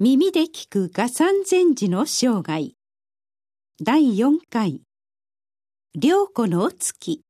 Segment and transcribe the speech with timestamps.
[0.00, 2.72] 耳で聞く画山禅師の生涯。
[3.80, 4.80] 第4回。
[5.94, 7.22] 良子の月。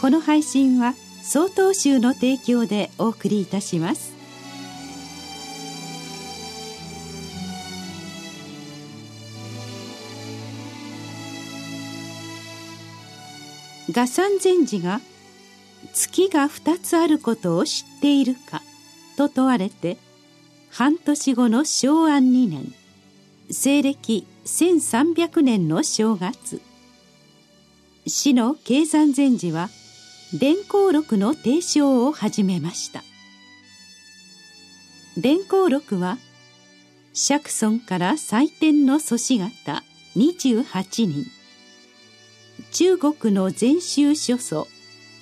[0.00, 4.12] この配信は曹洞宗の提供でお送りいたします。
[13.92, 15.00] 画山禅師が
[15.92, 18.62] 月が2つあることを知っているか
[19.16, 19.98] と問われて
[20.70, 22.74] 半年後の昭安2年
[23.50, 26.60] 西暦1300年の正月
[28.06, 29.68] 死の経山禅師は
[30.32, 33.02] 伝光録の提唱を始めました。
[35.18, 36.16] 伝光録は
[37.12, 39.82] 釈尊から祭典の祖師方
[40.16, 41.26] 28人
[42.72, 44.66] 中国の禅宗諸祖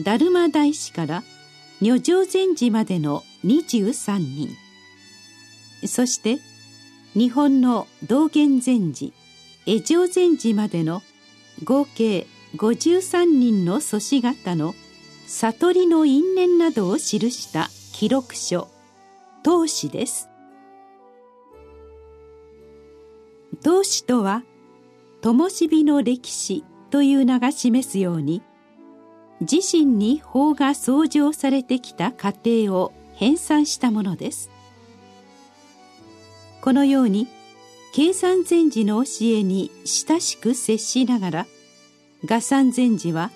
[0.03, 1.23] 達磨大師から
[1.83, 4.49] 女上禅師までの23人。
[5.87, 6.39] そして
[7.15, 9.13] 日本の道元禅師
[9.67, 11.03] 江上禅師までの
[11.65, 12.27] 合計
[12.57, 14.75] 53人の祖師方の
[15.27, 18.69] 悟りの因縁などを記した記録書
[19.43, 20.29] 当史です。
[23.63, 24.43] 当史とは
[25.21, 28.43] 灯火の歴史という名が示すように
[29.41, 34.51] 自身に法が創上されてきた過程を編纂したものです。
[36.61, 37.27] このように
[37.95, 41.47] 計算禅師の教えに親しく接しながら
[42.25, 43.31] 画山禅師は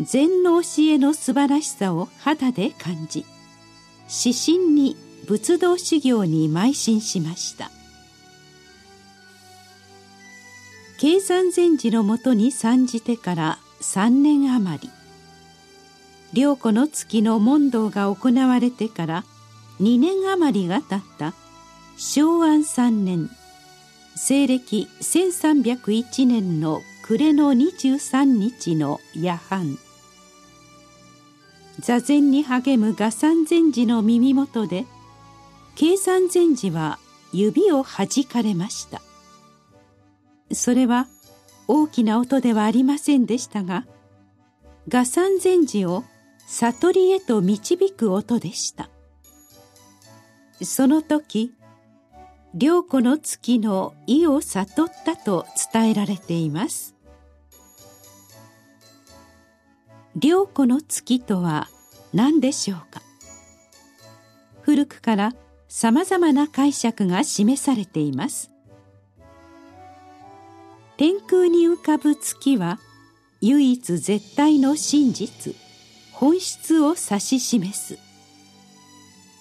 [0.00, 3.26] 禅の教えの素晴らしさを肌で感じ
[4.24, 7.70] 指針に仏道修行に邁進しました。
[10.98, 14.99] 計算禅師のもとに参じてから3年余り。
[16.32, 19.24] 良子の月の問答が行われてから
[19.80, 21.34] 2年余りが経った。
[21.96, 23.30] 昭安3年。
[24.16, 29.78] 西暦1301年の暮れの23日の夜半。
[31.80, 34.84] 座禅に励む画山禅師の耳元で
[35.74, 36.98] 計算禅師は
[37.32, 39.00] 指をはじかれました。
[40.52, 41.06] それは
[41.68, 43.86] 大きな音ではありませんでしたが
[44.88, 46.04] 画山禅師を
[46.52, 48.90] 悟りへと導く音でした。
[50.62, 51.54] その時
[52.58, 56.96] 良子の月の意を悟ったと伝えられています。
[60.20, 61.68] 良子の月とは
[62.12, 63.00] 何でしょうか？
[64.62, 65.32] 古くから
[65.68, 68.50] さまざまな解釈が示されています。
[70.96, 72.80] 天空に浮かぶ月は
[73.40, 75.54] 唯一絶対の真実。
[76.20, 77.98] 本質を指し示す。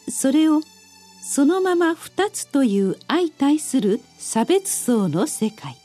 [0.10, 0.62] それを
[1.22, 5.76] そのまま二つという相対する差別層の世界。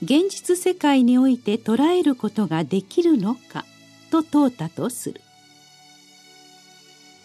[0.00, 3.64] 現実世界において捉えることができるのか
[4.12, 5.20] と問うたとする。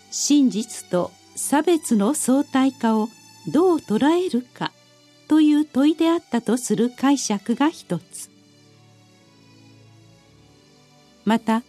[0.09, 3.07] 真実と差別の相対化を
[3.53, 4.72] どう捉えるか
[5.28, 8.31] という問いであったとする解釈が一つ。
[11.24, 11.62] また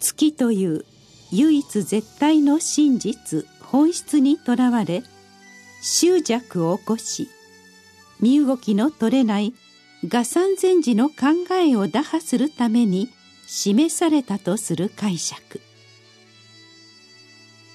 [0.00, 0.84] 月という
[1.32, 5.02] 唯一絶対の真実本質にとらわれ
[5.82, 7.28] 執着を起こし
[8.20, 9.54] 身動きの取れない
[10.06, 11.14] 画山禅師の考
[11.52, 13.08] えを打破するために
[13.46, 15.60] 示されたとする解釈。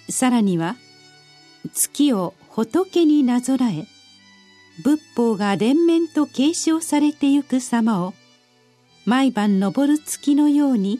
[0.09, 0.75] さらには
[1.73, 3.85] 月を仏になぞらえ
[4.83, 8.13] 仏法が連綿と継承されてゆく様を
[9.05, 10.99] 毎晩昇る月のように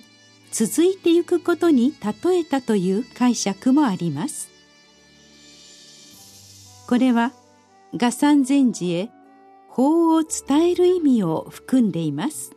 [0.51, 1.93] 続いてゆくことに
[2.25, 4.49] 例えたという解釈もあります。
[6.87, 7.33] これは
[7.95, 9.09] 画山禅師へ
[9.67, 12.51] 法を伝える意味を含んでいます。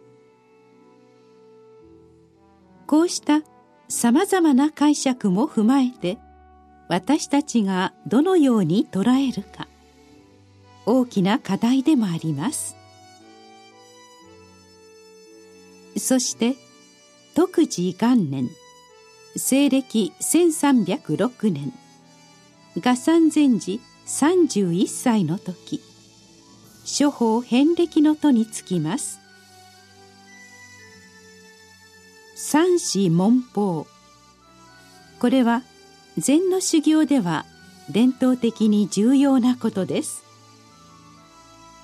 [2.86, 3.42] こうした
[3.88, 6.18] さまざまな解釈も踏まえて
[6.88, 9.68] 私たちがどのように捉えるか
[10.84, 12.76] 大きな課題でもあります。
[15.96, 16.56] そして
[17.34, 18.50] 徳治元年。
[19.36, 21.72] 西暦1306年。
[22.78, 25.80] 画山禅師31歳の時。
[26.84, 29.18] 諸法遍歴の途につきます。
[32.36, 33.86] 三子文法。
[35.18, 35.62] これは
[36.18, 37.46] 禅の修行では
[37.88, 40.22] 伝統的に重要なことです。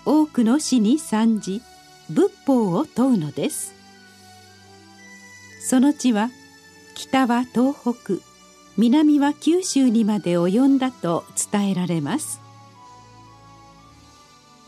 [0.05, 1.63] 多くの師に参じ
[2.11, 3.78] 仏法を問うのです。
[5.69, 6.31] その地は
[6.95, 8.15] 北は東北
[8.79, 12.41] 南は九州にまで及んだと伝えられます。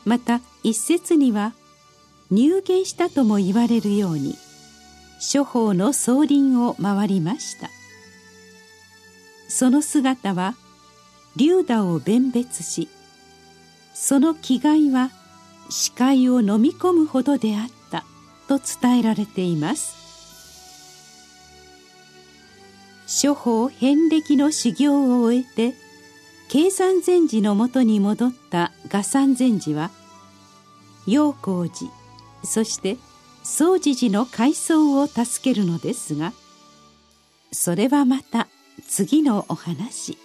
[0.04, 1.54] また一説には
[2.30, 4.36] 入言したとも言われるように
[5.18, 7.70] 諸法の総輪を回りました。
[9.48, 10.54] その姿は
[11.34, 12.90] 竜打を弁別し
[13.94, 15.08] その気概は
[15.70, 18.04] 視界を飲み込むほどであった
[18.48, 20.09] と伝えられています。
[23.12, 25.76] 諸法遍歴の修行を終えて
[26.48, 29.90] 計算禅師のもとに戻った画山禅師は
[31.08, 31.90] 陽光寺
[32.44, 32.98] そして
[33.42, 36.32] 総持寺の改装を助けるのですが
[37.50, 38.46] それはまた
[38.86, 40.16] 次のお話。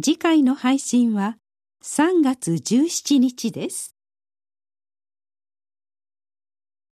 [0.00, 1.36] 次回の配信は
[1.84, 3.94] 3月17日です。